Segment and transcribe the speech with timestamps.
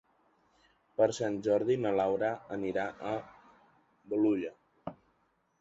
[1.01, 3.15] Per Sant Jordi na Laura anirà a
[4.15, 4.99] Bolulla.